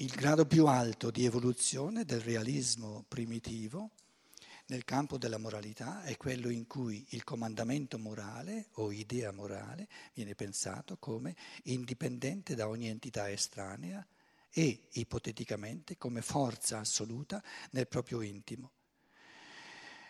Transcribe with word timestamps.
Il 0.00 0.10
grado 0.10 0.44
più 0.44 0.66
alto 0.66 1.10
di 1.10 1.24
evoluzione 1.24 2.04
del 2.04 2.20
realismo 2.20 3.06
primitivo 3.08 3.92
nel 4.66 4.84
campo 4.84 5.16
della 5.16 5.38
moralità 5.38 6.02
è 6.02 6.18
quello 6.18 6.50
in 6.50 6.66
cui 6.66 7.02
il 7.10 7.24
comandamento 7.24 7.96
morale 7.98 8.66
o 8.72 8.92
idea 8.92 9.32
morale 9.32 9.88
viene 10.12 10.34
pensato 10.34 10.98
come 10.98 11.34
indipendente 11.62 12.54
da 12.54 12.68
ogni 12.68 12.88
entità 12.88 13.30
estranea 13.30 14.06
e 14.50 14.88
ipoteticamente 14.92 15.96
come 15.96 16.20
forza 16.20 16.78
assoluta 16.78 17.42
nel 17.70 17.88
proprio 17.88 18.20
intimo. 18.20 18.72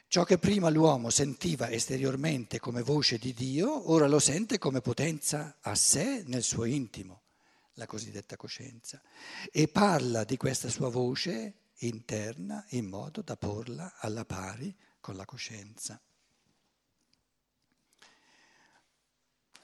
Ciò 0.09 0.25
che 0.25 0.39
prima 0.39 0.69
l'uomo 0.69 1.11
sentiva 1.11 1.71
esteriormente 1.71 2.59
come 2.59 2.83
voce 2.83 3.19
di 3.19 3.33
Dio, 3.33 3.89
ora 3.93 4.09
lo 4.09 4.19
sente 4.19 4.59
come 4.59 4.81
potenza 4.81 5.59
a 5.61 5.77
sé 5.77 6.25
nel 6.27 6.43
suo 6.43 6.65
intimo, 6.65 7.21
la 7.77 7.87
cosiddetta 7.87 8.37
coscienza, 8.37 9.01
e 9.51 9.69
parla 9.69 10.25
di 10.25 10.37
questa 10.37 10.69
sua 10.69 10.89
voce 10.89 11.55
interna 11.81 12.65
in 12.71 12.87
modo 12.87 13.23
da 13.23 13.37
porla 13.37 13.95
alla 13.99 14.25
pari 14.25 14.75
con 15.01 15.17
la 15.17 15.25
coscienza. 15.25 16.01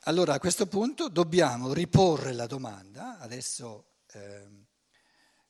Allora 0.04 0.34
a 0.34 0.38
questo 0.40 0.66
punto 0.66 1.08
dobbiamo 1.08 1.72
riporre 1.72 2.32
la 2.32 2.46
domanda, 2.46 3.18
adesso 3.18 3.98
eh, 4.12 4.66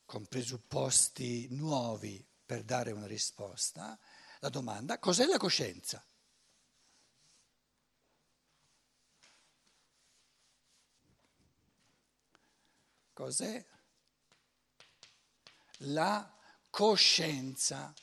con 0.05 0.25
presupposti 0.27 1.47
nuovi 1.51 2.23
per 2.45 2.63
dare 2.63 2.91
una 2.91 3.07
risposta, 3.07 3.97
la 4.39 4.49
domanda 4.49 4.99
cos'è 4.99 5.25
la 5.25 5.37
coscienza? 5.37 6.05
Cos'è 13.13 13.63
la 15.85 16.35
coscienza? 16.71 17.93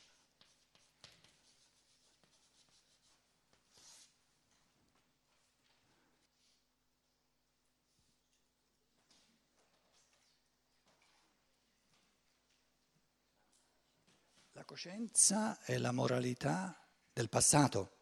La 14.53 14.65
coscienza 14.65 15.61
è 15.63 15.77
la 15.79 15.91
moralità 15.91 16.87
del 17.13 17.29
passato, 17.29 17.97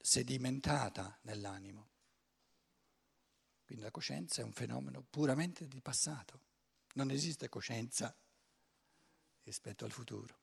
sedimentata 0.00 1.18
nell'animo. 1.22 1.95
Quindi 3.66 3.82
la 3.82 3.90
coscienza 3.90 4.42
è 4.42 4.44
un 4.44 4.52
fenomeno 4.52 5.04
puramente 5.10 5.66
di 5.66 5.80
passato. 5.80 6.40
Non 6.94 7.10
esiste 7.10 7.48
coscienza 7.48 8.14
rispetto 9.42 9.84
al 9.84 9.90
futuro. 9.90 10.38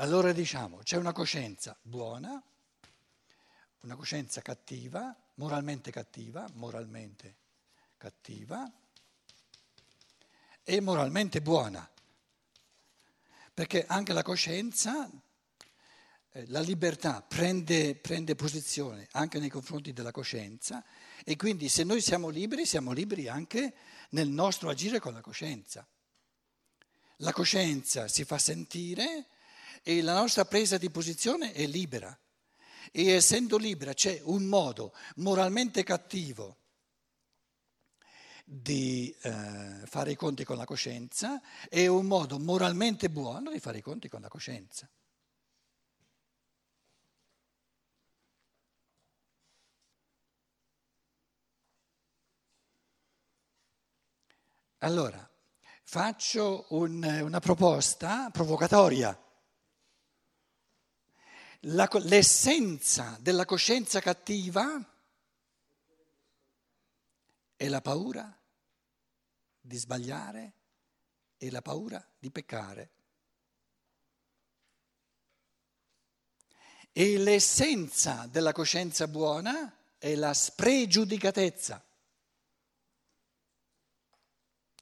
Allora 0.00 0.32
diciamo, 0.32 0.78
c'è 0.78 0.96
una 0.96 1.12
coscienza 1.12 1.76
buona, 1.82 2.42
una 3.80 3.94
coscienza 3.94 4.40
cattiva, 4.40 5.14
moralmente 5.34 5.90
cattiva, 5.90 6.48
moralmente 6.54 7.36
cattiva 7.98 8.72
e 10.62 10.80
moralmente 10.80 11.42
buona. 11.42 11.86
Perché 13.58 13.84
anche 13.88 14.12
la 14.12 14.22
coscienza, 14.22 15.10
eh, 16.30 16.44
la 16.46 16.60
libertà 16.60 17.22
prende, 17.22 17.96
prende 17.96 18.36
posizione 18.36 19.08
anche 19.10 19.40
nei 19.40 19.48
confronti 19.48 19.92
della 19.92 20.12
coscienza 20.12 20.84
e 21.24 21.34
quindi 21.34 21.68
se 21.68 21.82
noi 21.82 22.00
siamo 22.00 22.28
liberi, 22.28 22.64
siamo 22.64 22.92
liberi 22.92 23.26
anche 23.26 23.74
nel 24.10 24.28
nostro 24.28 24.68
agire 24.68 25.00
con 25.00 25.12
la 25.12 25.20
coscienza. 25.20 25.84
La 27.16 27.32
coscienza 27.32 28.06
si 28.06 28.22
fa 28.22 28.38
sentire 28.38 29.26
e 29.82 30.02
la 30.02 30.14
nostra 30.14 30.44
presa 30.44 30.78
di 30.78 30.88
posizione 30.88 31.50
è 31.50 31.66
libera 31.66 32.16
e 32.92 33.10
essendo 33.10 33.56
libera 33.56 33.92
c'è 33.92 34.20
un 34.22 34.44
modo 34.44 34.94
moralmente 35.16 35.82
cattivo 35.82 36.58
di 38.50 39.14
eh, 39.20 39.82
fare 39.84 40.12
i 40.12 40.16
conti 40.16 40.42
con 40.42 40.56
la 40.56 40.64
coscienza 40.64 41.38
e 41.68 41.86
un 41.86 42.06
modo 42.06 42.38
moralmente 42.38 43.10
buono 43.10 43.50
di 43.50 43.60
fare 43.60 43.78
i 43.78 43.82
conti 43.82 44.08
con 44.08 44.22
la 44.22 44.28
coscienza. 44.28 44.88
Allora, 54.78 55.28
faccio 55.82 56.66
un, 56.70 57.02
una 57.02 57.40
proposta 57.40 58.30
provocatoria. 58.30 59.20
La, 61.62 61.86
l'essenza 62.04 63.18
della 63.20 63.44
coscienza 63.44 64.00
cattiva 64.00 64.82
è 67.56 67.68
la 67.68 67.80
paura 67.82 68.37
di 69.68 69.76
sbagliare 69.76 70.54
e 71.36 71.50
la 71.50 71.62
paura 71.62 72.04
di 72.18 72.30
peccare. 72.30 72.90
E 76.90 77.18
l'essenza 77.18 78.26
della 78.26 78.52
coscienza 78.52 79.06
buona 79.06 79.96
è 79.98 80.16
la 80.16 80.34
spregiudicatezza, 80.34 81.84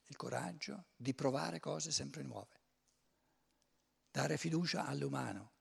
il 0.05 0.15
coraggio 0.15 0.85
di 0.95 1.13
provare 1.13 1.59
cose 1.59 1.91
sempre 1.91 2.23
nuove, 2.23 2.61
dare 4.09 4.37
fiducia 4.37 4.85
all'umano 4.85 5.51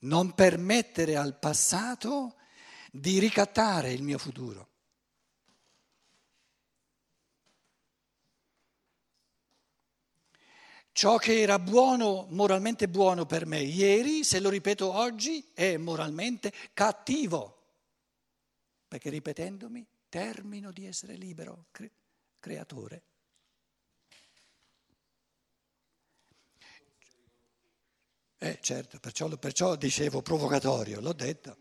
non 0.00 0.34
permettere 0.34 1.16
al 1.16 1.38
passato 1.38 2.36
di 2.92 3.18
ricattare 3.18 3.92
il 3.92 4.02
mio 4.02 4.18
futuro. 4.18 4.76
Ciò 10.98 11.16
che 11.16 11.40
era 11.42 11.60
buono, 11.60 12.26
moralmente 12.30 12.88
buono 12.88 13.24
per 13.24 13.46
me 13.46 13.60
ieri, 13.60 14.24
se 14.24 14.40
lo 14.40 14.48
ripeto 14.48 14.92
oggi, 14.92 15.48
è 15.54 15.76
moralmente 15.76 16.52
cattivo, 16.74 17.56
perché 18.88 19.08
ripetendomi 19.08 19.86
termino 20.08 20.72
di 20.72 20.86
essere 20.86 21.14
libero, 21.14 21.66
cre- 21.70 21.92
creatore. 22.40 23.02
Eh 28.38 28.58
certo, 28.60 28.98
perciò, 28.98 29.28
perciò 29.36 29.76
dicevo 29.76 30.20
provocatorio, 30.20 30.98
l'ho 31.00 31.12
detto. 31.12 31.58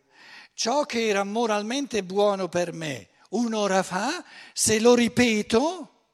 Ciò 0.55 0.83
che 0.85 1.05
era 1.05 1.23
moralmente 1.23 2.03
buono 2.03 2.49
per 2.49 2.73
me 2.73 3.09
un'ora 3.29 3.83
fa, 3.83 4.25
se 4.53 4.79
lo 4.79 4.95
ripeto, 4.95 6.07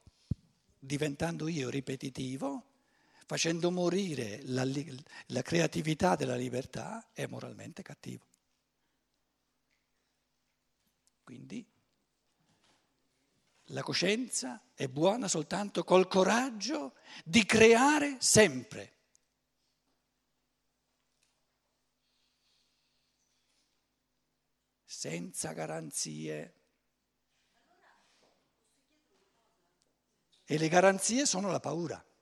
diventando 0.77 1.47
io 1.47 1.69
ripetitivo, 1.69 2.71
facendo 3.33 3.71
morire 3.71 4.41
la, 4.43 4.63
la 5.29 5.41
creatività 5.41 6.15
della 6.15 6.35
libertà, 6.35 7.09
è 7.13 7.25
moralmente 7.25 7.81
cattivo. 7.81 8.27
Quindi 11.23 11.65
la 13.67 13.81
coscienza 13.81 14.61
è 14.75 14.87
buona 14.87 15.27
soltanto 15.27 15.83
col 15.83 16.07
coraggio 16.07 16.93
di 17.25 17.43
creare 17.43 18.17
sempre. 18.19 18.91
senza 24.85 25.51
garanzie. 25.51 26.53
E 30.45 30.57
le 30.57 30.69
garanzie 30.69 31.25
sono 31.25 31.51
la 31.51 31.59
paura. 31.59 32.12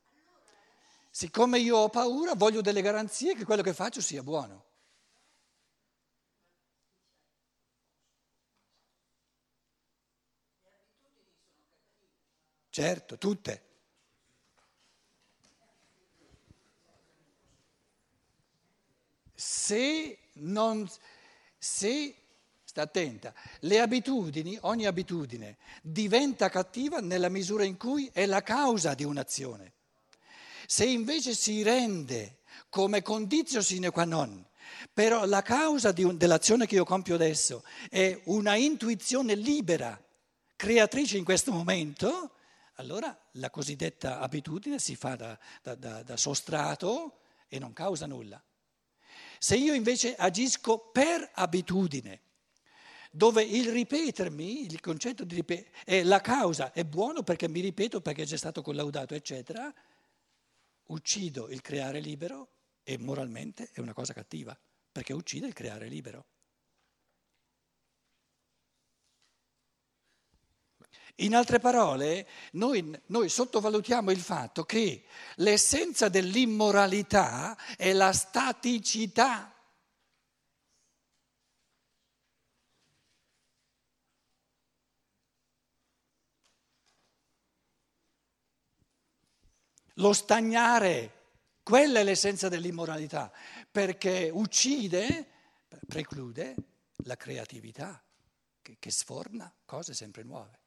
Siccome 1.14 1.60
io 1.60 1.76
ho 1.76 1.90
paura, 1.90 2.36
voglio 2.36 2.62
delle 2.62 2.82
garanzie 2.82 3.36
che 3.36 3.44
quello 3.44 3.62
che 3.62 3.74
faccio 3.74 4.00
sia 4.00 4.24
buono. 4.24 4.70
Certo, 12.70 13.18
tutte. 13.18 13.64
Se 19.36 20.18
non... 20.36 20.90
Se 21.58 22.16
sta 22.64 22.84
attenta, 22.84 23.34
le 23.60 23.82
abitudini, 23.82 24.58
ogni 24.62 24.86
abitudine 24.86 25.58
diventa 25.84 26.48
cattiva 26.48 27.00
nella 27.02 27.28
misura 27.28 27.66
in 27.66 27.76
cui 27.76 28.10
è 28.14 28.26
la 28.26 28.42
causa 28.42 28.94
di 28.94 29.04
un'azione. 29.04 29.74
Se 30.72 30.86
invece 30.86 31.34
si 31.34 31.64
rende 31.64 32.38
come 32.70 33.02
condizio 33.02 33.62
sine 33.62 33.90
qua 33.90 34.06
non 34.06 34.48
però 34.94 35.26
la 35.26 35.42
causa 35.42 35.94
un, 35.98 36.16
dell'azione 36.16 36.66
che 36.66 36.76
io 36.76 36.86
compio 36.86 37.16
adesso 37.16 37.62
è 37.90 38.18
una 38.28 38.56
intuizione 38.56 39.36
libera, 39.36 40.02
creatrice 40.56 41.18
in 41.18 41.26
questo 41.26 41.52
momento, 41.52 42.36
allora 42.76 43.14
la 43.34 43.50
cosiddetta 43.50 44.22
abitudine 44.22 44.80
si 44.80 44.96
fa 44.96 45.18
da, 45.18 45.38
da, 45.62 45.76
da, 45.76 46.04
da 46.04 46.16
sostrato 46.16 47.20
e 47.50 47.60
non 47.60 47.74
causa 47.74 48.06
nulla. 48.06 48.42
Se 49.40 49.58
io 49.58 49.74
invece 49.74 50.16
agisco 50.16 50.78
per 50.78 51.32
abitudine, 51.34 52.22
dove 53.12 53.44
il 53.44 53.70
ripetermi, 53.70 54.68
il 54.68 54.80
concetto 54.80 55.26
di 55.26 55.36
ripetere, 55.36 55.72
è 55.84 56.04
la 56.04 56.22
causa, 56.22 56.72
è 56.72 56.86
buono 56.86 57.24
perché 57.24 57.50
mi 57.50 57.60
ripeto 57.60 58.00
perché 58.00 58.22
è 58.22 58.26
già 58.26 58.38
stato 58.38 58.62
collaudato, 58.62 59.16
eccetera, 59.16 59.74
uccido 60.92 61.50
il 61.50 61.62
creare 61.62 62.00
libero 62.00 62.50
e 62.84 62.98
moralmente 62.98 63.70
è 63.74 63.80
una 63.80 63.94
cosa 63.94 64.14
cattiva, 64.14 64.58
perché 64.92 65.14
uccide 65.14 65.48
il 65.48 65.54
creare 65.54 65.88
libero. 65.88 66.26
In 71.16 71.36
altre 71.36 71.60
parole, 71.60 72.28
noi, 72.54 73.00
noi, 73.08 73.30
sottovalutiamo 73.30 74.12
il 74.12 74.20
fatto 74.20 74.64
che 74.64 75.04
l'essenza 75.36 76.10
dell'immoralità 76.10 77.58
è 77.76 77.92
la 77.94 78.12
staticità. 78.12 79.54
Lo 90.02 90.14
stagnare, 90.14 91.12
quella 91.62 92.00
è 92.00 92.04
l'essenza 92.04 92.50
dell'immoralità, 92.50 93.32
perché 93.70 94.32
uccide, 94.34 95.28
preclude 95.88 96.56
la 97.04 97.16
creatività 97.16 98.04
che, 98.64 98.78
che 98.80 98.90
sforna 98.90 99.54
cose 99.64 99.94
sempre 99.94 100.24
nuove. 100.24 100.60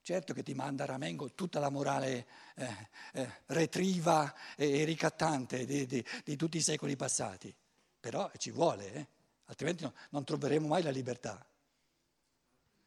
Certo 0.00 0.32
che 0.32 0.44
ti 0.44 0.54
manda 0.54 0.84
a 0.84 0.86
ramengo 0.86 1.32
tutta 1.32 1.58
la 1.58 1.68
morale 1.68 2.26
eh, 2.54 2.88
eh, 3.14 3.32
retriva 3.46 4.32
e 4.54 4.84
ricattante 4.84 5.64
di, 5.64 5.86
di, 5.86 6.04
di, 6.24 6.36
tutti 6.36 6.58
i 6.58 6.62
secoli 6.62 6.94
passati, 6.94 7.52
però 7.98 8.30
ci 8.38 8.52
vuole, 8.52 8.92
eh? 8.92 9.06
altrimenti 9.46 9.82
no, 9.82 9.92
non 10.10 10.22
troveremo 10.22 10.68
mai 10.68 10.84
la 10.84 10.90
libertà. 10.90 11.44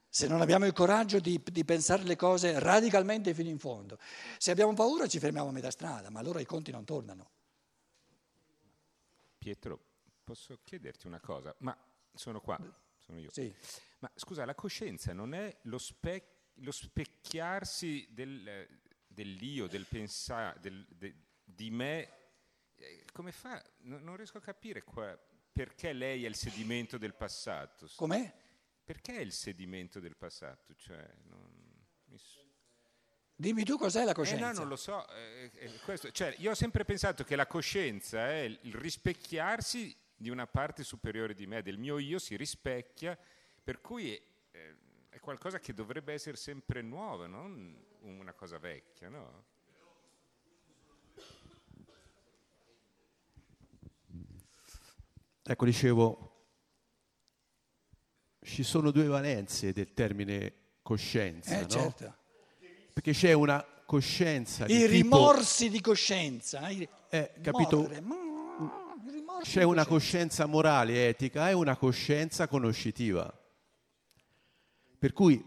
Se 0.10 0.28
non 0.28 0.42
abbiamo 0.42 0.66
il 0.66 0.74
coraggio 0.74 1.20
di, 1.20 1.42
di, 1.44 1.64
pensare 1.64 2.04
le 2.04 2.16
cose 2.16 2.58
radicalmente 2.60 3.34
fino 3.34 3.50
in 3.50 3.60
fondo, 3.60 4.00
se 4.38 4.50
abbiamo 4.50 4.74
paura 4.74 5.08
ci 5.08 5.20
fermiamo 5.20 5.50
a 5.50 5.52
metà 5.52 5.70
strada, 5.70 6.10
ma 6.10 6.20
allora 6.20 6.40
i 6.40 6.46
conti 6.46 6.72
non 6.72 6.84
tornano. 6.84 7.30
Pietro, 9.38 9.80
posso 10.24 10.60
chiederti 10.64 11.06
una 11.06 11.20
cosa? 11.20 11.56
Ma 11.60 11.78
sono 12.14 12.42
qua, 12.42 12.60
sono 12.98 13.20
io. 13.20 13.30
Sì. 13.32 13.54
Ma 14.00 14.10
scusa, 14.16 14.46
la 14.46 14.56
coscienza 14.56 15.14
non 15.14 15.34
è 15.34 15.56
lo 15.64 15.78
specchio 15.78 16.38
lo 16.62 16.72
specchiarsi 16.72 18.08
del, 18.12 18.68
dell'io, 19.08 19.68
del 19.68 19.86
pensare, 19.86 20.60
del, 20.60 20.86
de, 20.90 21.16
di 21.44 21.70
me, 21.70 22.10
eh, 22.76 23.06
come 23.12 23.32
fa? 23.32 23.64
Non, 23.82 24.04
non 24.04 24.16
riesco 24.16 24.38
a 24.38 24.42
capire 24.42 24.84
qua, 24.84 25.18
perché 25.52 25.94
lei 25.94 26.26
è 26.26 26.28
il 26.28 26.36
sedimento 26.36 26.98
del 26.98 27.14
passato. 27.14 27.90
Com'è? 27.96 28.34
Perché 28.90 29.18
è 29.18 29.20
il 29.20 29.34
sedimento 29.34 30.00
del 30.00 30.16
passato? 30.16 30.74
Cioè, 30.74 31.08
non, 31.26 31.48
mi... 32.06 32.20
Dimmi 33.36 33.64
tu 33.64 33.78
cos'è 33.78 34.04
la 34.04 34.14
coscienza? 34.14 34.50
Eh 34.50 34.54
no, 34.54 34.60
non 34.62 34.68
lo 34.68 34.76
so. 34.78 35.08
Eh, 35.10 35.52
eh, 35.54 36.12
cioè, 36.12 36.34
io 36.40 36.50
ho 36.50 36.56
sempre 36.56 36.86
pensato 36.86 37.24
che 37.24 37.36
la 37.36 37.46
coscienza 37.46 38.28
è 38.32 38.40
il 38.40 38.74
rispecchiarsi 38.74 39.96
di 40.16 40.32
una 40.32 40.48
parte 40.48 40.84
superiore 40.84 41.36
di 41.36 41.46
me, 41.46 41.62
del 41.62 41.78
mio 41.78 42.00
io 42.00 42.18
si 42.18 42.36
rispecchia, 42.36 43.16
per 43.64 43.80
cui 43.80 44.20
eh, 44.50 44.78
è 45.10 45.20
qualcosa 45.20 45.60
che 45.60 45.76
dovrebbe 45.76 46.14
essere 46.14 46.36
sempre 46.36 46.82
nuovo, 46.82 47.28
non 47.28 47.80
una 48.00 48.34
cosa 48.34 48.58
vecchia, 48.58 49.08
no? 49.08 49.46
Ecco, 55.44 55.66
dicevo, 55.66 56.39
ci 58.42 58.64
sono 58.64 58.92
due 58.92 59.08
valenze 59.08 59.74
del 59.74 59.94
termine 59.94 60.54
coscienza, 60.82 61.58
eh, 61.58 61.62
no? 61.62 61.68
certo. 61.68 62.16
Perché 62.94 63.12
c'è 63.12 63.34
una 63.34 63.64
coscienza 63.86 64.66
I 64.68 64.86
rimorsi 64.86 65.64
tipo, 65.66 65.76
di 65.76 65.82
coscienza. 65.82 66.70
I, 66.70 66.88
eh, 67.10 67.32
capito? 67.42 67.90
C'è 69.42 69.64
una 69.64 69.86
coscienza 69.86 70.46
morale, 70.46 71.08
etica 71.08 71.50
e 71.50 71.54
una 71.54 71.78
coscienza 71.78 72.48
conoscitiva. 72.48 73.34
Per 75.00 75.14
cui, 75.14 75.44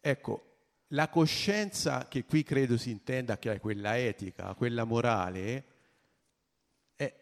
ecco, 0.00 0.50
la 0.88 1.08
coscienza 1.08 2.06
che 2.08 2.24
qui 2.24 2.42
credo 2.42 2.76
si 2.76 2.90
intenda 2.90 3.38
che 3.38 3.52
è 3.52 3.60
quella 3.60 3.98
etica, 3.98 4.54
quella 4.54 4.84
morale, 4.84 5.64
è, 6.94 7.12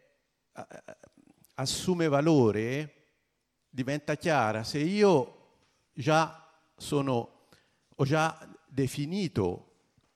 assume 1.54 2.08
valore, 2.08 2.97
diventa 3.68 4.16
chiara 4.16 4.64
se 4.64 4.78
io 4.78 5.34
già 5.92 6.48
sono, 6.76 7.46
ho 7.94 8.04
già 8.04 8.48
definito 8.66 9.64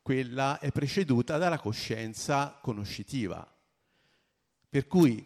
quella 0.03 0.59
è 0.59 0.73
preceduta 0.73 1.39
dalla 1.39 1.59
coscienza 1.59 2.59
conoscitiva. 2.61 3.47
Per 4.69 4.87
cui 4.87 5.25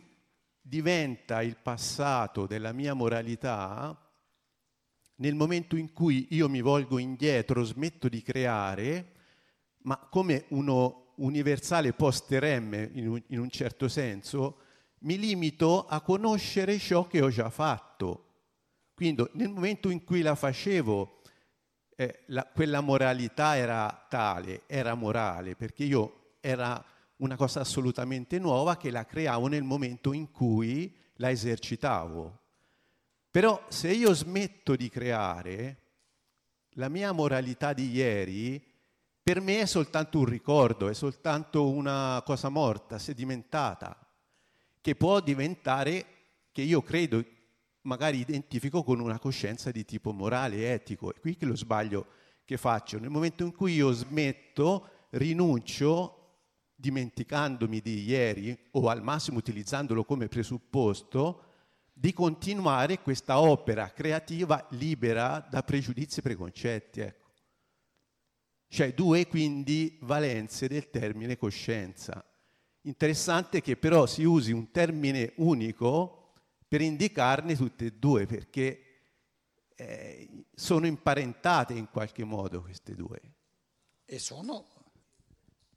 diventa 0.61 1.43
il 1.43 1.56
passato 1.56 2.46
della 2.46 2.73
mia 2.73 2.93
moralità 2.93 3.96
nel 5.17 5.34
momento 5.34 5.76
in 5.76 5.93
cui 5.93 6.26
io 6.31 6.49
mi 6.49 6.61
volgo 6.61 6.99
indietro, 6.99 7.62
smetto 7.62 8.08
di 8.08 8.20
creare, 8.23 9.12
ma 9.82 9.96
come 9.96 10.44
uno 10.49 11.12
universale 11.17 11.93
post-rem 11.93 12.90
in 12.93 13.08
un, 13.08 13.23
in 13.28 13.38
un 13.38 13.49
certo 13.49 13.88
senso, 13.88 14.58
mi 15.06 15.19
limito 15.19 15.87
a 15.87 16.00
conoscere 16.00 16.79
ciò 16.79 17.06
che 17.06 17.23
ho 17.23 17.31
già 17.31 17.49
fatto. 17.49 18.25
Quindi 18.93 19.25
nel 19.32 19.50
momento 19.50 19.88
in 19.88 20.03
cui 20.05 20.20
la 20.20 20.35
facevo, 20.35 21.20
eh, 21.94 22.23
la, 22.26 22.44
quella 22.53 22.81
moralità 22.81 23.56
era 23.56 24.06
tale, 24.08 24.62
era 24.67 24.94
morale, 24.94 25.55
perché 25.55 25.85
io 25.85 26.35
era 26.41 26.85
una 27.19 27.37
cosa 27.37 27.61
assolutamente 27.61 28.38
nuova 28.38 28.76
che 28.76 28.91
la 28.91 29.06
creavo 29.06 29.47
nel 29.47 29.62
momento 29.62 30.12
in 30.12 30.31
cui 30.32 30.95
la 31.14 31.31
esercitavo. 31.31 32.40
Però 33.31 33.64
se 33.69 33.92
io 33.92 34.12
smetto 34.12 34.75
di 34.75 34.88
creare, 34.88 35.83
la 36.71 36.88
mia 36.88 37.12
moralità 37.12 37.73
di 37.73 37.90
ieri 37.90 38.75
per 39.23 39.40
me 39.40 39.61
è 39.61 39.66
soltanto 39.66 40.19
un 40.19 40.25
ricordo, 40.25 40.88
è 40.88 40.95
soltanto 40.95 41.69
una 41.69 42.23
cosa 42.25 42.49
morta, 42.49 42.99
sedimentata, 42.99 44.06
che 44.87 44.95
può 44.95 45.19
diventare, 45.19 46.07
che 46.52 46.62
io 46.62 46.81
credo, 46.81 47.25
magari 47.83 48.21
identifico 48.21 48.85
con 48.85 49.00
una 49.00 49.19
coscienza 49.19 49.73
di 49.73 49.85
tipo 49.85 50.12
morale, 50.12 50.73
etico. 50.73 51.12
È 51.12 51.19
qui 51.19 51.37
che 51.37 51.45
lo 51.45 51.57
sbaglio 51.57 52.07
che 52.45 52.57
faccio. 52.57 53.00
Nel 53.00 53.11
momento 53.11 53.43
in 53.43 53.52
cui 53.52 53.75
io 53.75 53.90
smetto, 53.90 55.09
rinuncio, 55.11 56.37
dimenticandomi 56.76 57.81
di 57.81 58.05
ieri 58.05 58.57
o 58.73 58.88
al 58.88 59.02
massimo 59.02 59.38
utilizzandolo 59.38 60.05
come 60.05 60.28
presupposto, 60.28 61.43
di 61.93 62.12
continuare 62.12 63.00
questa 63.00 63.40
opera 63.40 63.90
creativa 63.90 64.69
libera 64.71 65.45
da 65.50 65.64
pregiudizi 65.64 66.21
e 66.21 66.23
preconcetti. 66.23 67.00
Ecco. 67.00 67.31
Cioè 68.69 68.95
due 68.95 69.26
quindi 69.26 69.99
valenze 70.02 70.69
del 70.69 70.90
termine 70.90 71.37
coscienza. 71.37 72.25
Interessante 72.87 73.61
che 73.61 73.76
però 73.76 74.07
si 74.07 74.23
usi 74.23 74.52
un 74.52 74.71
termine 74.71 75.33
unico 75.37 76.35
per 76.69 76.81
indicarne 76.81 77.57
tutte 77.57 77.87
e 77.87 77.93
due, 77.93 78.26
perché 78.26 78.81
eh, 79.75 80.45
sono 80.55 80.87
imparentate 80.87 81.75
in 81.75 81.88
qualche 81.90 82.23
modo 82.23 82.62
queste 82.62 82.95
due. 82.95 83.21
E 84.05 84.21
sono 84.21 84.66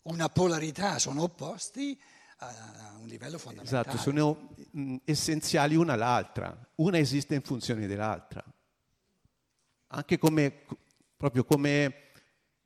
una 0.03 0.29
polarità, 0.29 0.99
sono 0.99 1.23
opposti 1.23 1.99
a 2.37 2.95
un 2.99 3.07
livello 3.07 3.39
fondamentale. 3.39 3.81
Esatto, 3.81 3.97
sono 3.97 4.53
mh, 4.69 4.97
essenziali 5.05 5.75
una 5.75 5.93
all'altra, 5.93 6.55
una 6.75 6.99
esiste 6.99 7.33
in 7.33 7.41
funzione 7.41 7.87
dell'altra. 7.87 8.43
Anche 9.87 10.19
come, 10.19 10.63
proprio 11.17 11.43
come 11.43 12.11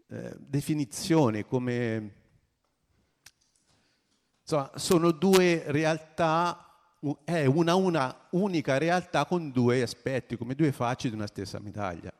eh, 0.09 0.35
definizione, 0.38 1.45
come... 1.45 2.21
Insomma, 4.43 4.71
sono 4.75 5.12
due 5.12 5.63
realtà, 5.67 6.67
è 7.23 7.45
una, 7.45 7.75
una 7.75 8.27
unica 8.31 8.77
realtà 8.77 9.25
con 9.25 9.51
due 9.51 9.81
aspetti, 9.81 10.38
come 10.38 10.53
due 10.53 10.71
facce 10.71 11.09
di 11.09 11.15
una 11.15 11.27
stessa 11.27 11.59
medaglia. 11.59 12.13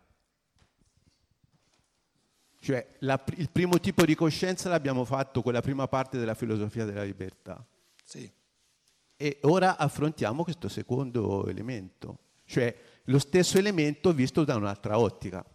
Cioè 2.60 2.96
la, 3.00 3.22
il 3.36 3.50
primo 3.50 3.78
tipo 3.78 4.06
di 4.06 4.16
coscienza 4.16 4.70
l'abbiamo 4.70 5.04
fatto 5.04 5.42
con 5.42 5.52
la 5.52 5.60
prima 5.60 5.86
parte 5.90 6.18
della 6.18 6.34
filosofia 6.34 6.86
della 6.86 7.04
libertà. 7.04 7.64
Sì. 8.02 8.32
E 9.18 9.40
ora 9.42 9.78
affrontiamo 9.78 10.44
questo 10.44 10.70
secondo 10.70 11.46
elemento, 11.48 12.20
cioè 12.46 12.74
lo 13.06 13.20
stesso 13.20 13.58
elemento 13.58 14.14
visto 14.14 14.46
da 14.46 14.56
un'altra 14.56 14.98
ottica. 14.98 15.46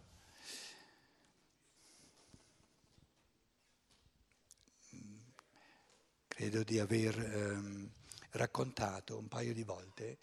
Credo 6.38 6.62
di 6.62 6.78
aver 6.78 7.18
ehm, 7.18 7.90
raccontato 8.30 9.18
un 9.18 9.26
paio 9.26 9.52
di 9.52 9.64
volte, 9.64 10.18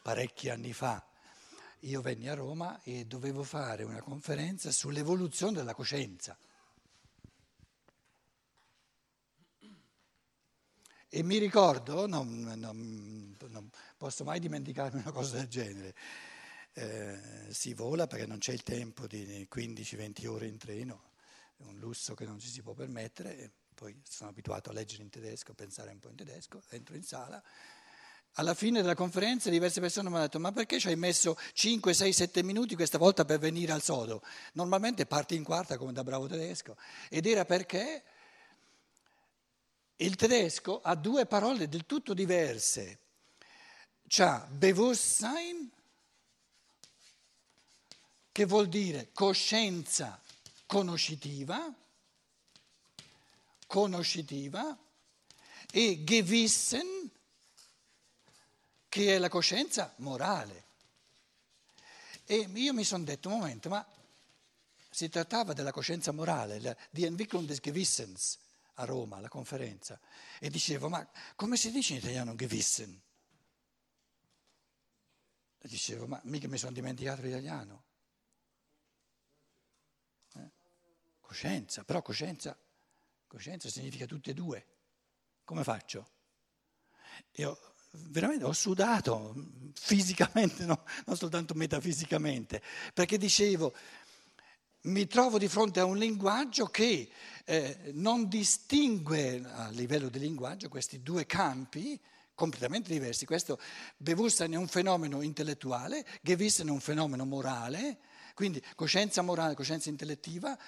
parecchi 0.00 0.48
anni 0.48 0.72
fa, 0.72 1.06
io 1.80 2.00
venni 2.00 2.30
a 2.30 2.34
Roma 2.34 2.80
e 2.82 3.04
dovevo 3.04 3.42
fare 3.42 3.84
una 3.84 4.00
conferenza 4.00 4.70
sull'evoluzione 4.72 5.58
della 5.58 5.74
coscienza. 5.74 6.34
E 11.10 11.22
mi 11.22 11.36
ricordo, 11.36 12.06
non, 12.06 12.40
non, 12.56 13.36
non 13.46 13.70
posso 13.98 14.24
mai 14.24 14.40
dimenticarmi 14.40 15.02
una 15.02 15.12
cosa 15.12 15.36
del 15.36 15.48
genere, 15.48 15.94
eh, 16.72 17.48
si 17.50 17.74
vola 17.74 18.06
perché 18.06 18.24
non 18.24 18.38
c'è 18.38 18.54
il 18.54 18.62
tempo 18.62 19.06
di 19.06 19.46
15-20 19.54 20.26
ore 20.26 20.46
in 20.46 20.56
treno, 20.56 21.10
è 21.58 21.64
un 21.64 21.76
lusso 21.76 22.14
che 22.14 22.24
non 22.24 22.38
ci 22.38 22.48
si 22.48 22.62
può 22.62 22.72
permettere, 22.72 23.52
poi 23.80 23.98
sono 24.06 24.28
abituato 24.28 24.68
a 24.68 24.74
leggere 24.74 25.02
in 25.02 25.08
tedesco, 25.08 25.52
a 25.52 25.54
pensare 25.54 25.90
un 25.90 25.98
po' 26.00 26.10
in 26.10 26.16
tedesco, 26.16 26.62
entro 26.68 26.96
in 26.96 27.02
sala. 27.02 27.42
Alla 28.34 28.52
fine 28.52 28.82
della 28.82 28.94
conferenza 28.94 29.48
diverse 29.48 29.80
persone 29.80 30.10
mi 30.10 30.16
hanno 30.16 30.24
detto 30.24 30.38
ma 30.38 30.52
perché 30.52 30.78
ci 30.78 30.88
hai 30.88 30.96
messo 30.96 31.38
5, 31.54 31.94
6, 31.94 32.12
7 32.12 32.42
minuti 32.42 32.74
questa 32.74 32.98
volta 32.98 33.24
per 33.24 33.38
venire 33.38 33.72
al 33.72 33.80
sodo? 33.80 34.22
Normalmente 34.52 35.06
parti 35.06 35.34
in 35.34 35.44
quarta 35.44 35.78
come 35.78 35.94
da 35.94 36.04
bravo 36.04 36.28
tedesco 36.28 36.76
ed 37.08 37.24
era 37.24 37.46
perché 37.46 38.02
il 39.96 40.14
tedesco 40.14 40.82
ha 40.82 40.94
due 40.94 41.24
parole 41.24 41.66
del 41.66 41.86
tutto 41.86 42.12
diverse. 42.12 42.98
C'ha 44.06 44.46
Bewusstsein, 44.50 45.70
che 48.30 48.44
vuol 48.44 48.68
dire 48.68 49.08
coscienza 49.14 50.20
conoscitiva, 50.66 51.74
conoscitiva, 53.70 54.76
e 55.70 56.02
Gewissen, 56.02 57.08
che 58.88 59.14
è 59.14 59.18
la 59.18 59.28
coscienza 59.28 59.94
morale. 59.98 60.64
E 62.24 62.50
io 62.52 62.72
mi 62.72 62.82
sono 62.82 63.04
detto, 63.04 63.28
un 63.28 63.38
momento, 63.38 63.68
ma 63.68 63.86
si 64.90 65.08
trattava 65.08 65.52
della 65.52 65.70
coscienza 65.70 66.10
morale, 66.10 66.76
di 66.90 67.04
Entwicklung 67.04 67.46
des 67.46 67.60
Gewissens 67.60 68.38
a 68.74 68.84
Roma, 68.84 69.18
alla 69.18 69.28
conferenza, 69.28 70.00
e 70.40 70.50
dicevo, 70.50 70.88
ma 70.88 71.08
come 71.36 71.56
si 71.56 71.70
dice 71.70 71.92
in 71.92 72.00
italiano 72.00 72.34
Gewissen? 72.34 73.00
E 75.58 75.68
dicevo, 75.68 76.08
ma 76.08 76.20
mica 76.24 76.48
mi 76.48 76.58
sono 76.58 76.72
dimenticato 76.72 77.22
l'italiano. 77.22 77.84
Eh? 80.34 80.50
Coscienza, 81.20 81.84
però 81.84 82.02
coscienza, 82.02 82.58
coscienza 83.30 83.68
significa 83.68 84.06
tutte 84.06 84.32
e 84.32 84.34
due. 84.34 84.66
Come 85.44 85.62
faccio? 85.62 86.10
Ho, 87.44 87.58
veramente 87.92 88.44
ho 88.44 88.52
sudato 88.52 89.34
fisicamente, 89.74 90.64
no? 90.66 90.84
non 91.06 91.16
soltanto 91.16 91.54
metafisicamente, 91.54 92.60
perché 92.92 93.18
dicevo, 93.18 93.72
mi 94.82 95.06
trovo 95.06 95.38
di 95.38 95.46
fronte 95.46 95.78
a 95.78 95.84
un 95.84 95.96
linguaggio 95.96 96.66
che 96.66 97.08
eh, 97.44 97.78
non 97.92 98.28
distingue 98.28 99.44
a 99.44 99.68
livello 99.68 100.08
di 100.08 100.18
linguaggio 100.18 100.68
questi 100.68 101.00
due 101.00 101.24
campi 101.24 102.00
completamente 102.34 102.90
diversi. 102.90 103.26
Questo 103.26 103.60
Bewusstsein 103.96 104.52
è 104.52 104.56
un 104.56 104.66
fenomeno 104.66 105.22
intellettuale, 105.22 106.04
Gewissen 106.20 106.66
è 106.66 106.70
un 106.70 106.80
fenomeno 106.80 107.24
morale, 107.24 107.98
quindi 108.34 108.60
coscienza 108.74 109.22
morale, 109.22 109.54
coscienza 109.54 109.88
intellettiva. 109.88 110.58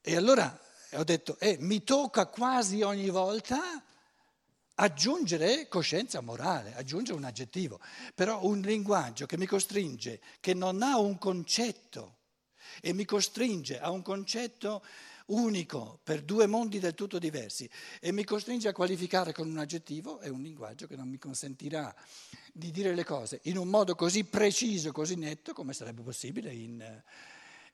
E 0.00 0.16
allora 0.16 0.58
ho 0.92 1.04
detto, 1.04 1.38
eh, 1.38 1.56
mi 1.60 1.82
tocca 1.84 2.26
quasi 2.26 2.82
ogni 2.82 3.10
volta 3.10 3.82
aggiungere 4.74 5.68
coscienza 5.68 6.20
morale, 6.20 6.74
aggiungere 6.74 7.18
un 7.18 7.24
aggettivo, 7.24 7.80
però 8.14 8.44
un 8.44 8.60
linguaggio 8.60 9.26
che 9.26 9.36
mi 9.36 9.46
costringe, 9.46 10.20
che 10.40 10.54
non 10.54 10.82
ha 10.82 10.98
un 10.98 11.18
concetto 11.18 12.16
e 12.80 12.92
mi 12.92 13.04
costringe 13.04 13.78
a 13.78 13.90
un 13.90 14.02
concetto 14.02 14.82
unico 15.26 16.00
per 16.02 16.22
due 16.22 16.46
mondi 16.46 16.78
del 16.78 16.94
tutto 16.94 17.18
diversi 17.18 17.68
e 18.00 18.10
mi 18.10 18.24
costringe 18.24 18.68
a 18.68 18.72
qualificare 18.72 19.32
con 19.32 19.48
un 19.48 19.58
aggettivo 19.58 20.18
è 20.18 20.28
un 20.28 20.42
linguaggio 20.42 20.86
che 20.86 20.96
non 20.96 21.08
mi 21.08 21.18
consentirà 21.18 21.94
di 22.52 22.70
dire 22.70 22.94
le 22.94 23.04
cose 23.04 23.40
in 23.44 23.56
un 23.56 23.68
modo 23.68 23.94
così 23.94 24.24
preciso, 24.24 24.92
così 24.92 25.14
netto 25.16 25.52
come 25.52 25.72
sarebbe 25.72 26.02
possibile 26.02 26.52
in, 26.52 27.02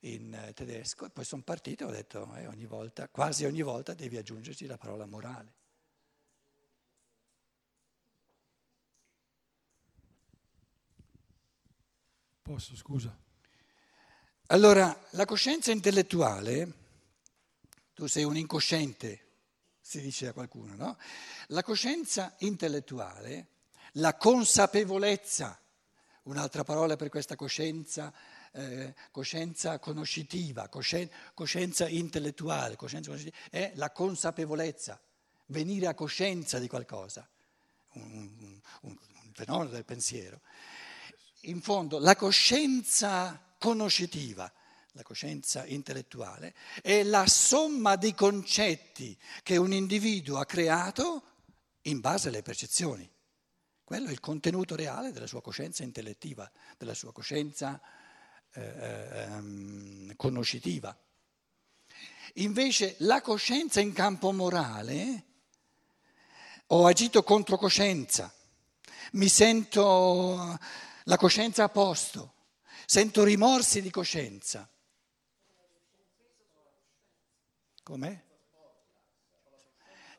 in 0.01 0.53
tedesco. 0.55 1.07
E 1.07 1.11
poi 1.11 1.25
sono 1.25 1.43
partito 1.43 1.85
e 1.85 1.87
ho 1.87 1.91
detto 1.91 2.35
eh, 2.35 2.47
ogni 2.47 2.67
volta, 2.67 3.09
quasi 3.09 3.45
ogni 3.45 3.63
volta 3.63 3.95
devi 3.95 4.17
aggiungerci 4.17 4.67
la 4.67 4.77
parola 4.77 5.07
morale. 5.07 5.55
Posso, 12.43 12.77
scusa. 12.77 13.17
Allora, 14.51 14.97
la 15.11 15.25
coscienza 15.25 15.73
intellettuale, 15.73 16.73
tu 17.93 18.07
sei 18.07 18.23
un 18.23 18.37
incosciente, 18.37 19.27
si 19.81 20.01
dice 20.01 20.29
a 20.29 20.33
qualcuno, 20.33 20.77
no? 20.77 20.97
La 21.49 21.65
coscienza 21.65 22.37
intellettuale, 22.39 23.49
la 23.95 24.15
consapevolezza, 24.17 25.61
un'altra 26.25 26.63
parola 26.63 26.95
per 26.95 27.09
questa 27.09 27.35
coscienza, 27.35 28.13
eh, 28.57 28.95
coscienza 29.11 29.79
conoscitiva, 29.79 30.69
coscienza, 30.69 31.15
coscienza 31.35 31.89
intellettuale, 31.89 32.77
coscienza 32.77 33.11
conoscitiva, 33.11 33.37
è 33.51 33.73
la 33.75 33.91
consapevolezza, 33.91 35.01
venire 35.47 35.87
a 35.87 35.95
coscienza 35.95 36.59
di 36.59 36.67
qualcosa, 36.67 37.29
un, 37.93 38.61
un, 38.81 38.97
un 39.23 39.33
fenomeno 39.33 39.71
del 39.71 39.85
pensiero. 39.85 40.41
In 41.43 41.61
fondo, 41.61 41.99
la 41.99 42.17
coscienza 42.17 43.55
conoscitiva, 43.59 44.51
la 44.93 45.03
coscienza 45.03 45.67
intellettuale, 45.67 46.55
è 46.81 47.03
la 47.03 47.27
somma 47.27 47.97
di 47.97 48.15
concetti 48.15 49.17
che 49.43 49.59
un 49.59 49.73
individuo 49.73 50.39
ha 50.39 50.47
creato 50.47 51.23
in 51.83 52.01
base 52.01 52.29
alle 52.29 52.43
percezioni. 52.43 53.09
Quello 53.85 54.09
è 54.09 54.13
il 54.13 54.21
contenuto 54.21 54.75
reale 54.75 55.13
della 55.13 55.29
sua 55.29 55.43
coscienza 55.43 55.85
intellettiva, 55.85 56.51
della 56.77 56.95
sua 56.95 57.13
coscienza 57.13 57.81
eh, 58.57 59.23
ehm, 59.23 60.17
conoscitiva. 60.17 60.97
Invece 62.35 62.97
la 62.99 63.21
coscienza 63.21 63.81
in 63.81 63.93
campo 63.93 64.33
morale, 64.33 65.25
ho 66.69 66.87
agito 66.87 67.23
contro 67.23 67.57
coscienza, 67.57 68.33
mi 69.13 69.29
sento 69.29 70.59
la 71.05 71.17
coscienza 71.17 71.65
a 71.65 71.69
posto, 71.69 72.35
Sento 72.87 73.25
rimorsi 73.25 73.83
di 73.83 73.91
coscienza. 73.91 74.71
Com'è? 77.83 78.25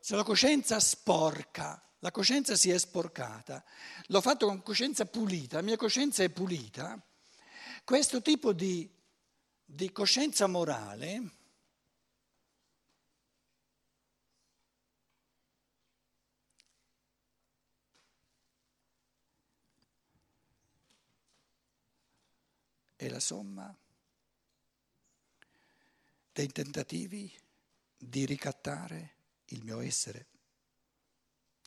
Se 0.01 0.15
la 0.17 0.23
coscienza 0.23 0.77
sporca, 0.81 1.81
la 1.99 2.11
coscienza 2.11 2.57
si 2.57 2.69
è 2.69 2.77
sporcata, 2.77 3.63
l'ho 4.07 4.19
fatto 4.19 4.47
con 4.47 4.61
coscienza 4.61 5.05
pulita, 5.05 5.57
la 5.57 5.63
mia 5.63 5.77
coscienza 5.77 6.23
è 6.23 6.29
pulita, 6.29 7.01
questo 7.87 8.21
tipo 8.21 8.51
di, 8.51 8.85
di 9.63 9.93
coscienza 9.93 10.45
morale 10.45 11.31
è 22.97 23.07
la 23.07 23.21
somma 23.21 23.73
dei 26.33 26.47
tentativi 26.49 27.33
di 27.97 28.25
ricattare 28.25 29.15
il 29.45 29.63
mio 29.63 29.79
essere 29.79 30.27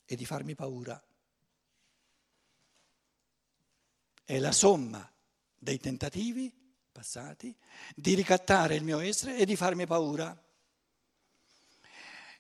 e 0.05 0.17
di 0.17 0.27
farmi 0.27 0.55
paura. 0.55 1.03
È 4.23 4.39
la 4.39 4.53
somma 4.53 5.11
dei 5.61 5.79
tentativi 5.79 6.53
passati 6.91 7.55
di 7.95 8.15
ricattare 8.15 8.75
il 8.75 8.83
mio 8.83 8.99
essere 8.99 9.37
e 9.37 9.45
di 9.45 9.55
farmi 9.55 9.87
paura. 9.87 10.37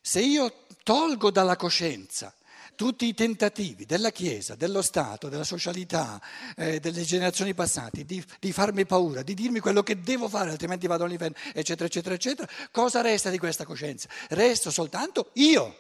Se 0.01 0.21
io 0.21 0.65
tolgo 0.83 1.31
dalla 1.31 1.57
coscienza 1.57 2.35
tutti 2.75 3.05
i 3.05 3.13
tentativi 3.13 3.85
della 3.85 4.11
Chiesa, 4.11 4.55
dello 4.55 4.81
Stato, 4.81 5.29
della 5.29 5.45
socialità, 5.45 6.19
eh, 6.57 6.81
delle 6.81 7.03
generazioni 7.03 7.53
passate 7.53 8.07
di, 8.07 8.25
di, 8.39 8.53
farmi 8.53 8.87
paura, 8.87 9.21
di 9.21 9.35
dirmi 9.35 9.61
quello 9.61 9.83
che 9.83 10.01
devo 10.01 10.31
fare, 10.31 10.49
altrimenti 10.49 10.87
vado 10.87 11.05
all'inferno, 11.05 11.37
eccetera, 11.53 11.85
eccetera, 11.85 12.15
eccetera, 12.15 12.51
cosa 12.71 13.03
resta 13.03 13.29
di 13.29 13.37
questa 13.37 13.67
coscienza? 13.67 14.09
Resto 14.31 14.71
soltanto 14.71 15.29
io. 15.35 15.77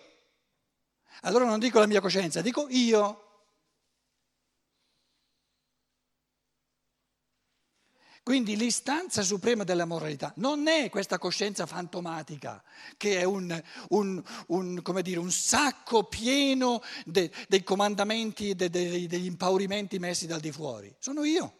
Allora 1.22 1.46
non 1.46 1.58
dico 1.58 1.78
la 1.78 1.86
mia 1.86 2.02
coscienza, 2.02 2.42
dico 2.42 2.66
io. 2.68 3.29
Quindi 8.30 8.56
l'istanza 8.56 9.22
suprema 9.22 9.64
della 9.64 9.86
moralità 9.86 10.32
non 10.36 10.68
è 10.68 10.88
questa 10.88 11.18
coscienza 11.18 11.66
fantomatica 11.66 12.62
che 12.96 13.18
è 13.18 13.24
un, 13.24 13.60
un, 13.88 14.22
un, 14.46 14.82
dire, 15.02 15.18
un 15.18 15.32
sacco 15.32 16.04
pieno 16.04 16.80
de, 17.04 17.28
dei 17.48 17.64
comandamenti, 17.64 18.54
de, 18.54 18.70
de, 18.70 19.08
degli 19.08 19.24
impaurimenti 19.24 19.98
messi 19.98 20.28
dal 20.28 20.38
di 20.38 20.52
fuori. 20.52 20.94
Sono 21.00 21.24
io. 21.24 21.54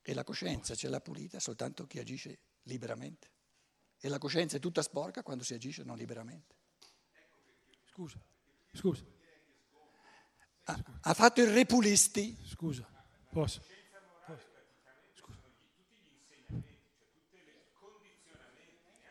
E 0.00 0.14
la 0.14 0.24
coscienza 0.24 0.74
ce 0.74 0.88
l'ha 0.88 1.00
pulita 1.00 1.38
soltanto 1.38 1.86
chi 1.86 1.98
agisce 1.98 2.38
liberamente. 2.62 3.35
E 3.98 4.08
la 4.08 4.18
coscienza 4.18 4.56
è 4.56 4.60
tutta 4.60 4.82
sporca 4.82 5.22
quando 5.22 5.42
si 5.42 5.54
agisce 5.54 5.82
non 5.82 5.96
liberamente. 5.96 6.54
Scusa, 7.84 8.18
scusa. 8.72 9.04
Ha, 10.64 10.84
ha 11.00 11.14
fatto 11.14 11.40
il 11.40 11.52
repulisti. 11.52 12.36
Scusa, 12.44 12.86
posso? 13.30 13.62
Scusa. 15.14 15.40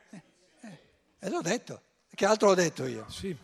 Eh, 0.10 0.24
eh, 0.62 0.80
eh, 1.20 1.30
l'ho 1.30 1.42
detto. 1.42 1.82
Che 2.10 2.26
altro 2.26 2.50
ho 2.50 2.54
detto 2.54 2.86
io? 2.86 3.10
Sì. 3.10 3.36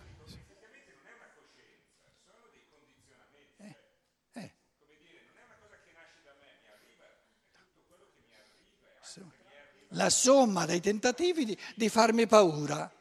La 9.92 10.10
somma 10.10 10.66
dei 10.66 10.80
tentativi 10.80 11.46
di, 11.46 11.58
di 11.76 11.90
farmi 11.90 12.28
paura. 12.28 12.92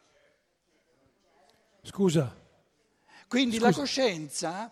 Scusa. 1.82 2.36
Quindi 3.28 3.56
Scusa. 3.56 3.68
la 3.68 3.74
coscienza, 3.74 4.70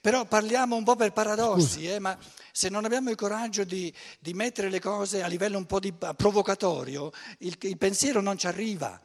però 0.00 0.24
parliamo 0.24 0.76
un 0.76 0.84
po' 0.84 0.96
per 0.96 1.12
paradossi, 1.12 1.86
eh, 1.86 1.98
ma 1.98 2.18
se 2.52 2.68
non 2.68 2.84
abbiamo 2.84 3.10
il 3.10 3.16
coraggio 3.16 3.64
di, 3.64 3.92
di, 4.18 4.32
mettere 4.32 4.70
le 4.70 4.80
cose 4.80 5.22
a 5.22 5.26
livello 5.26 5.58
un 5.58 5.66
po' 5.66 5.78
di, 5.78 5.92
provocatorio, 5.92 7.12
il, 7.38 7.56
il 7.60 7.76
pensiero 7.76 8.20
non 8.20 8.38
ci 8.38 8.46
arriva. 8.46 8.98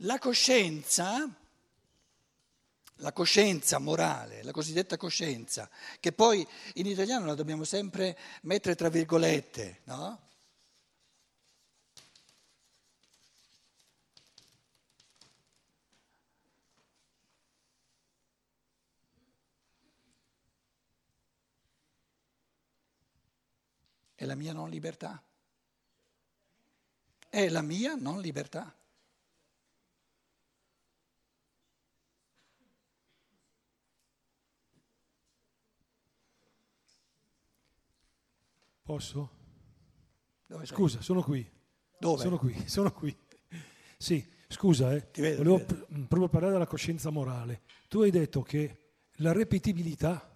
La 0.00 0.18
coscienza, 0.18 1.28
la 2.96 3.12
coscienza 3.12 3.78
morale, 3.78 4.42
la 4.44 4.52
cosiddetta 4.52 4.96
coscienza, 4.96 5.68
che 5.98 6.12
poi 6.12 6.46
in 6.74 6.86
italiano 6.86 7.26
la 7.26 7.34
dobbiamo 7.34 7.64
sempre 7.64 8.16
mettere 8.42 8.76
tra 8.76 8.88
virgolette, 8.88 9.80
no? 9.84 10.25
È 24.16 24.24
la 24.24 24.34
mia 24.34 24.54
non 24.54 24.70
libertà. 24.70 25.22
È 27.28 27.48
la 27.50 27.60
mia 27.60 27.94
non 27.94 28.18
libertà. 28.22 28.74
Posso? 38.82 39.30
Dove 40.46 40.64
scusa, 40.64 41.02
sono 41.02 41.22
qui. 41.22 41.46
Dove? 41.98 42.22
Sono 42.22 42.38
qui, 42.38 42.56
sono 42.66 42.90
qui. 42.90 43.14
Sì, 43.98 44.26
scusa, 44.48 44.94
eh. 44.94 45.10
Vedo, 45.12 45.42
volevo 45.42 45.62
pr- 45.62 46.06
proprio 46.06 46.28
parlare 46.28 46.52
della 46.54 46.66
coscienza 46.66 47.10
morale. 47.10 47.64
Tu 47.88 48.00
hai 48.00 48.10
detto 48.10 48.40
che 48.40 48.94
la 49.16 49.34
ripetibilità 49.34 50.34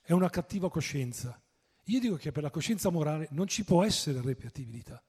è 0.00 0.12
una 0.12 0.30
cattiva 0.30 0.70
coscienza. 0.70 1.38
Io 1.86 2.00
dico 2.00 2.16
che 2.16 2.32
per 2.32 2.42
la 2.42 2.50
coscienza 2.50 2.90
morale 2.90 3.28
non 3.30 3.46
ci 3.46 3.64
può 3.64 3.84
essere 3.84 4.20
ripetibilità, 4.20 5.02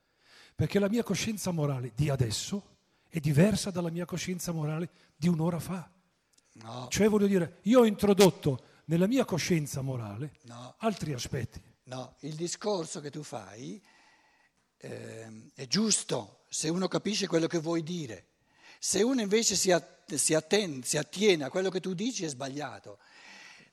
perché 0.55 0.79
la 0.79 0.89
mia 0.89 1.03
coscienza 1.03 1.51
morale 1.51 1.91
di 1.95 2.09
adesso 2.09 2.75
è 3.09 3.19
diversa 3.19 3.71
dalla 3.71 3.89
mia 3.89 4.05
coscienza 4.05 4.51
morale 4.51 4.89
di 5.15 5.27
un'ora 5.27 5.59
fa. 5.59 5.89
No. 6.53 6.87
Cioè 6.89 7.09
voglio 7.09 7.27
dire, 7.27 7.59
io 7.63 7.81
ho 7.81 7.85
introdotto 7.85 8.63
nella 8.85 9.07
mia 9.07 9.25
coscienza 9.25 9.81
morale 9.81 10.37
no. 10.43 10.75
altri 10.79 11.13
aspetti. 11.13 11.61
No, 11.83 12.15
il 12.21 12.35
discorso 12.35 12.99
che 12.99 13.09
tu 13.09 13.23
fai 13.23 13.81
eh, 14.77 15.49
è 15.53 15.67
giusto 15.67 16.43
se 16.49 16.69
uno 16.69 16.87
capisce 16.87 17.27
quello 17.27 17.47
che 17.47 17.59
vuoi 17.59 17.81
dire. 17.81 18.27
Se 18.79 19.01
uno 19.01 19.21
invece 19.21 19.55
si, 19.55 19.71
att- 19.71 20.13
si, 20.15 20.33
atten- 20.33 20.83
si 20.83 20.97
attiene 20.97 21.43
a 21.43 21.49
quello 21.49 21.69
che 21.69 21.79
tu 21.79 21.93
dici 21.93 22.23
è 22.25 22.27
sbagliato. 22.27 22.99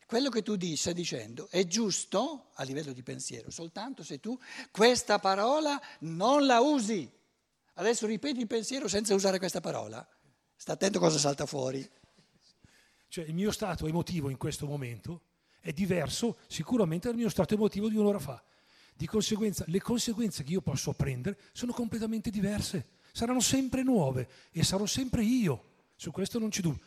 Quello 0.07 0.29
che 0.29 0.43
tu 0.43 0.57
stai 0.77 0.95
dicendo 0.95 1.49
è 1.51 1.67
giusto 1.67 2.51
a 2.55 2.63
livello 2.63 2.93
di 2.93 3.03
pensiero, 3.03 3.51
soltanto 3.51 4.03
se 4.03 4.21
tu 4.21 4.39
questa 4.71 5.19
parola 5.19 5.81
non 6.01 6.47
la 6.47 6.61
usi. 6.61 7.11
Adesso 7.75 8.07
ripeti 8.07 8.41
il 8.41 8.47
pensiero 8.47 8.87
senza 8.87 9.15
usare 9.15 9.39
questa 9.39 9.61
parola. 9.61 10.07
Sta 10.55 10.73
attento 10.73 10.99
cosa 10.99 11.19
salta 11.19 11.47
fuori. 11.47 11.89
Cioè 13.09 13.25
il 13.25 13.35
mio 13.35 13.51
stato 13.51 13.87
emotivo 13.87 14.29
in 14.29 14.37
questo 14.37 14.67
momento 14.67 15.23
è 15.61 15.73
diverso 15.73 16.39
sicuramente 16.47 17.09
dal 17.09 17.17
mio 17.17 17.29
stato 17.29 17.55
emotivo 17.55 17.89
di 17.89 17.97
un'ora 17.97 18.19
fa. 18.19 18.43
Di 18.95 19.07
conseguenza, 19.07 19.65
le 19.69 19.81
conseguenze 19.81 20.45
che 20.45 20.53
io 20.53 20.61
posso 20.61 20.93
prendere 20.93 21.39
sono 21.53 21.73
completamente 21.73 22.31
diverse, 22.31 22.87
saranno 23.13 23.41
sempre 23.41 23.83
nuove 23.83 24.29
e 24.53 24.63
sarò 24.63 24.87
sempre 24.87 25.25
io. 25.25 25.73
Su 25.97 26.11
questo 26.11 26.39
non 26.39 26.51
c'è 26.51 26.61
dubbio. 26.61 26.83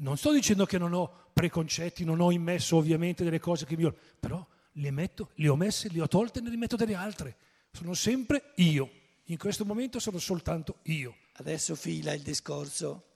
Non 0.00 0.16
sto 0.16 0.32
dicendo 0.32 0.64
che 0.64 0.78
non 0.78 0.92
ho 0.92 1.30
preconcetti, 1.32 2.04
non 2.04 2.20
ho 2.20 2.30
immesso 2.30 2.76
ovviamente 2.76 3.24
delle 3.24 3.40
cose 3.40 3.64
che 3.64 3.76
mi... 3.76 3.92
però 4.18 4.46
le 4.72 4.90
metto, 4.90 5.30
le 5.34 5.48
ho 5.48 5.56
messe, 5.56 5.88
le 5.90 6.00
ho 6.00 6.08
tolte 6.08 6.38
e 6.38 6.42
ne 6.42 6.50
rimetto 6.50 6.76
delle 6.76 6.94
altre. 6.94 7.36
Sono 7.72 7.94
sempre 7.94 8.52
io. 8.56 8.90
In 9.24 9.38
questo 9.38 9.64
momento 9.64 9.98
sono 9.98 10.18
soltanto 10.18 10.78
io. 10.84 11.16
Adesso 11.32 11.74
fila 11.74 12.12
il 12.12 12.22
discorso, 12.22 13.06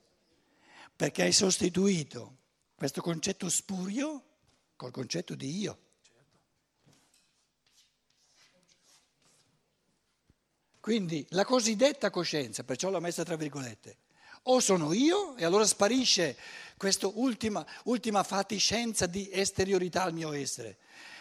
perché 0.95 1.23
hai 1.23 1.33
sostituito 1.33 2.39
questo 2.75 3.01
concetto 3.01 3.49
spurio 3.49 4.25
col 4.77 4.91
concetto 4.91 5.35
di 5.35 5.59
io. 5.59 5.79
Quindi 10.81 11.25
la 11.31 11.45
cosiddetta 11.45 12.11
coscienza, 12.11 12.65
perciò 12.65 12.91
l'ho 12.91 12.99
messa 12.99 13.23
tra 13.23 13.37
virgolette, 13.37 13.99
o 14.45 14.59
sono 14.59 14.93
io 14.93 15.37
e 15.37 15.45
allora 15.45 15.65
sparisce 15.65 16.37
questa 16.83 17.07
ultima, 17.07 17.65
ultima 17.85 18.25
fatiscenza 18.25 19.07
di 19.07 19.31
esteriorità 19.31 20.03
al 20.03 20.13
mio 20.13 20.33
essere. 20.33 20.79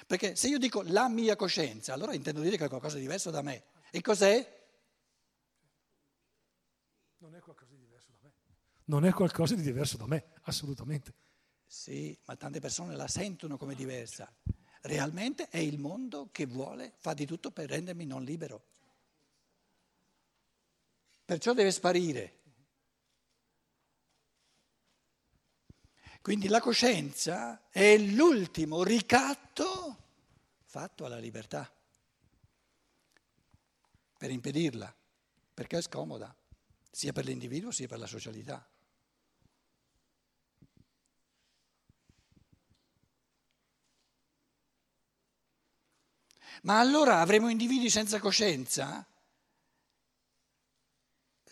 Perché 0.07 0.35
se 0.35 0.47
io 0.47 0.57
dico 0.57 0.81
la 0.87 1.07
mia 1.07 1.35
coscienza, 1.35 1.93
allora 1.93 2.15
intendo 2.15 2.41
dire 2.41 2.57
che 2.57 2.65
è 2.65 2.67
qualcosa 2.67 2.95
di 2.95 3.01
diverso 3.01 3.29
da 3.29 3.43
me. 3.43 3.65
E 3.91 4.01
cos'è? 4.01 4.59
Non 7.19 7.35
è 7.35 7.39
qualcosa 7.41 7.69
di 7.75 7.77
diverso 7.77 8.09
da 8.11 8.17
me. 8.23 8.33
Non 8.85 9.05
è 9.05 9.13
qualcosa 9.13 9.53
di 9.53 9.61
diverso 9.61 9.97
da 9.97 10.07
me, 10.07 10.31
assolutamente. 10.45 11.13
Sì, 11.67 12.17
ma 12.25 12.35
tante 12.35 12.59
persone 12.59 12.95
la 12.95 13.07
sentono 13.07 13.55
come 13.55 13.75
diversa. 13.75 14.33
Realmente 14.81 15.47
è 15.49 15.59
il 15.59 15.77
mondo 15.77 16.29
che 16.31 16.47
vuole, 16.47 16.93
fa 16.97 17.13
di 17.13 17.27
tutto 17.27 17.51
per 17.51 17.69
rendermi 17.69 18.07
non 18.07 18.23
libero. 18.23 18.63
Perciò 21.23 21.53
deve 21.53 21.69
sparire. 21.69 22.40
Quindi 26.21 26.47
la 26.49 26.61
coscienza 26.61 27.67
è 27.69 27.97
l'ultimo 27.97 28.83
ricatto 28.83 29.97
fatto 30.65 31.03
alla 31.03 31.17
libertà 31.17 31.69
per 34.19 34.29
impedirla, 34.29 34.95
perché 35.51 35.79
è 35.79 35.81
scomoda, 35.81 36.33
sia 36.91 37.11
per 37.11 37.25
l'individuo 37.25 37.71
sia 37.71 37.87
per 37.87 37.97
la 37.97 38.05
socialità. 38.05 38.63
Ma 46.61 46.79
allora 46.79 47.19
avremo 47.19 47.49
individui 47.49 47.89
senza 47.89 48.19
coscienza? 48.19 49.03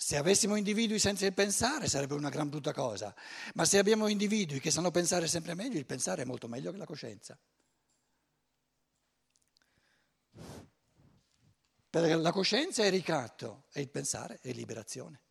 Se 0.10 0.18
avessimo 0.18 0.56
individui 0.56 0.98
senza 0.98 1.28
il 1.28 1.36
pensare 1.36 1.88
sarebbe 1.88 2.16
una 2.16 2.30
gran 2.30 2.50
brutta 2.50 2.74
cosa, 2.74 3.14
ma 3.54 3.64
se 3.64 3.78
abbiamo 3.78 4.08
individui 4.08 4.60
che 4.60 4.72
sanno 4.72 4.90
pensare 4.90 5.28
sempre 5.28 5.54
meglio, 5.54 5.78
il 5.78 5.86
pensare 5.86 6.24
è 6.24 6.26
molto 6.26 6.48
meglio 6.48 6.72
che 6.72 6.80
la 6.80 6.86
coscienza. 6.88 7.38
Perché 11.92 12.16
la 12.16 12.32
coscienza 12.32 12.84
è 12.84 12.90
ricatto 12.90 13.66
e 13.72 13.82
il 13.82 13.90
pensare 13.92 14.40
è 14.42 14.52
liberazione. 14.52 15.22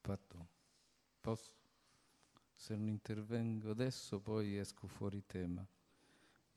Fatto. 0.00 0.48
Posso? 1.20 1.52
Se 2.56 2.74
non 2.74 2.88
intervengo 2.88 3.70
adesso 3.70 4.18
poi 4.18 4.58
esco 4.58 4.88
fuori 4.88 5.24
tema. 5.24 5.64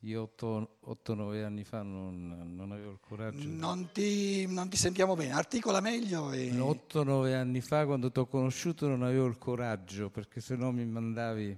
Io 0.02 0.32
8-9 0.40 1.44
anni 1.44 1.64
fa 1.64 1.82
non, 1.82 2.54
non, 2.56 2.72
avevo 2.72 2.92
il 2.92 3.00
coraggio. 3.00 3.48
Non 3.48 3.90
ti, 3.92 4.46
non 4.46 4.70
ti, 4.70 4.78
sentiamo 4.78 5.16
bene, 5.16 5.32
articola 5.32 5.80
meglio. 5.82 6.32
E... 6.32 6.52
8-9 6.52 7.34
anni 7.34 7.62
fa, 7.62 7.86
quando 7.86 8.12
ti 8.12 8.20
ho 8.20 8.28
conosciuto, 8.28 8.88
non 8.88 9.02
avevo 9.02 9.26
il 9.26 9.40
coraggio, 9.40 10.12
perché 10.12 10.40
se 10.40 10.56
no 10.56 10.72
mi 10.72 10.86
mandavi. 10.86 11.58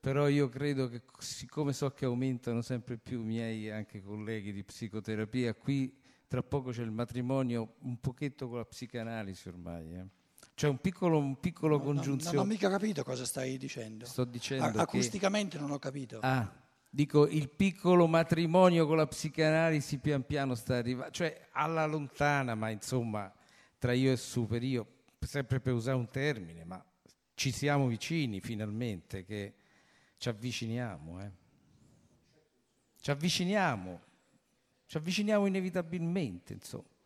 Però 0.00 0.28
io 0.28 0.48
credo 0.48 0.88
che, 0.88 1.02
siccome 1.18 1.74
so 1.74 1.90
che 1.90 2.06
aumentano 2.06 2.62
sempre 2.62 2.96
più 2.96 3.20
i 3.20 3.24
miei 3.24 3.70
anche 3.70 4.02
colleghi 4.02 4.52
di 4.52 4.64
psicoterapia, 4.64 5.54
qui 5.54 5.94
tra 6.26 6.42
poco 6.42 6.70
c'è 6.70 6.82
il 6.82 6.90
matrimonio 6.90 7.74
un 7.80 8.00
pochetto 8.00 8.48
con 8.48 8.58
la 8.58 8.64
psicanalisi 8.64 9.48
ormai. 9.48 9.94
Eh. 9.94 10.06
C'è 10.54 10.68
un 10.68 10.78
piccolo, 10.78 11.18
un 11.18 11.38
piccolo 11.38 11.76
no, 11.76 11.82
congiunzione. 11.82 12.36
Non 12.36 12.46
ho 12.46 12.48
mica 12.48 12.70
capito 12.70 13.04
cosa 13.04 13.26
stai 13.26 13.58
dicendo. 13.58 14.06
Sto 14.06 14.24
dicendo. 14.24 14.78
A- 14.78 14.82
acusticamente 14.82 15.58
non 15.58 15.70
ho 15.70 15.78
capito. 15.78 16.20
Ah 16.22 16.66
Dico, 16.90 17.26
il 17.28 17.50
piccolo 17.50 18.06
matrimonio 18.06 18.86
con 18.86 18.96
la 18.96 19.06
psicanalisi 19.06 19.98
pian 19.98 20.24
piano 20.24 20.54
sta 20.54 20.76
arrivando, 20.76 21.12
cioè 21.12 21.48
alla 21.52 21.84
lontana, 21.84 22.54
ma 22.54 22.70
insomma, 22.70 23.32
tra 23.78 23.92
io 23.92 24.10
e 24.10 24.16
superiore, 24.16 24.88
sempre 25.20 25.60
per 25.60 25.74
usare 25.74 25.96
un 25.96 26.08
termine, 26.08 26.64
ma 26.64 26.82
ci 27.34 27.52
siamo 27.52 27.86
vicini 27.86 28.40
finalmente, 28.40 29.24
che 29.24 29.54
ci 30.16 30.28
avviciniamo. 30.28 31.22
Eh. 31.22 31.30
Ci 33.00 33.10
avviciniamo, 33.10 34.00
ci 34.86 34.96
avviciniamo 34.96 35.46
inevitabilmente, 35.46 36.54
insomma. 36.54 36.96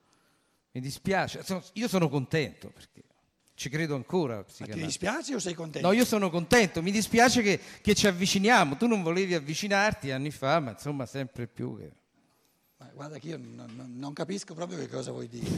Mi 0.70 0.80
dispiace, 0.80 1.44
io 1.74 1.88
sono 1.88 2.08
contento 2.08 2.70
perché 2.70 3.02
ci 3.62 3.68
credo 3.68 3.94
ancora. 3.94 4.44
Ma 4.58 4.66
ti 4.66 4.82
dispiace 4.82 5.36
o 5.36 5.38
sei 5.38 5.54
contento? 5.54 5.86
No, 5.86 5.94
io 5.94 6.04
sono 6.04 6.30
contento. 6.30 6.82
Mi 6.82 6.90
dispiace 6.90 7.42
che, 7.42 7.60
che, 7.80 7.94
ci 7.94 8.08
avviciniamo. 8.08 8.76
Tu 8.76 8.88
non 8.88 9.02
volevi 9.02 9.34
avvicinarti 9.34 10.10
anni 10.10 10.32
fa, 10.32 10.58
ma 10.58 10.72
insomma 10.72 11.06
sempre 11.06 11.46
più. 11.46 11.78
Che... 11.78 11.92
Ma 12.78 12.90
guarda 12.92 13.18
che 13.18 13.28
io 13.28 13.38
non, 13.38 13.92
non 13.94 14.12
capisco 14.12 14.52
proprio 14.54 14.78
che 14.78 14.88
cosa 14.88 15.12
vuoi 15.12 15.28
dire. 15.28 15.48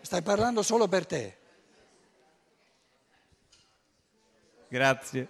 Stai 0.00 0.22
parlando 0.22 0.62
solo 0.62 0.86
per 0.86 1.06
te. 1.06 1.36
Grazie. 4.68 5.28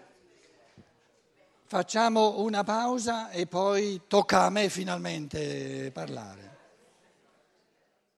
Facciamo 1.65 2.41
una 2.41 2.65
pausa 2.65 3.31
e 3.31 3.47
poi 3.47 4.03
tocca 4.07 4.43
a 4.43 4.51
me 4.51 4.69
finalmente 4.69 5.91
parlare. 5.91 6.52